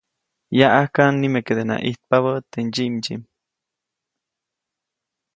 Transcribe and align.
Yaʼajk 0.57 0.95
nimekedenaʼajk 1.21 1.83
ʼijtpabä 1.87 2.31
teʼ 2.51 2.63
ndsyiʼmdsyiʼm. 2.67 3.23